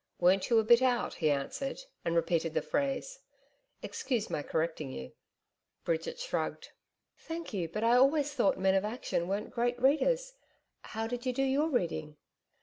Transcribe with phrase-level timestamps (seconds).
[0.19, 3.19] 'Weren't you a bit out?' he answered, and repeated the phrase.
[3.83, 5.11] 'Excuse my correcting you.'
[5.85, 6.69] Bridget shrugged.
[7.19, 7.69] 'Thank you.
[7.69, 10.33] But I always thought men of action weren't great readers.
[10.81, 12.17] How did you do your reading?'